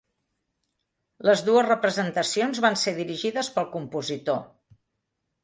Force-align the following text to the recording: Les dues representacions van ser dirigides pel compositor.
Les 1.29 1.43
dues 1.49 1.67
representacions 1.67 2.63
van 2.67 2.79
ser 2.85 2.95
dirigides 3.01 3.53
pel 3.59 3.69
compositor. 3.77 4.43